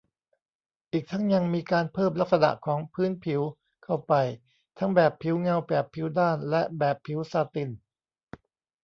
[0.91, 3.41] อีกทั้งยังมีการเพิ่มลักษณะของพื้นผิว
[3.83, 4.13] เข้าไป
[4.79, 7.69] ทั้งแบบผิวเงา แบบผิวด้าน และแบบผิวซาติน